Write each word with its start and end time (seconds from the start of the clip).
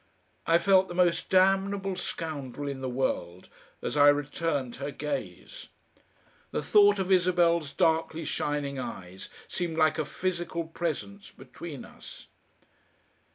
I 0.47 0.57
felt 0.57 0.87
the 0.87 0.95
most 0.95 1.29
damnable 1.29 1.95
scoundrel 1.95 2.67
in 2.67 2.81
the 2.81 2.89
world 2.89 3.49
as 3.83 3.95
I 3.95 4.07
returned 4.07 4.77
her 4.77 4.89
gaze. 4.89 5.69
The 6.49 6.63
thought 6.63 6.97
of 6.97 7.11
Isabel's 7.11 7.71
darkly 7.71 8.25
shining 8.25 8.79
eyes 8.79 9.29
seemed 9.47 9.77
like 9.77 9.99
a 9.99 10.05
physical 10.05 10.63
presence 10.63 11.29
between 11.29 11.85
us.... 11.85 12.25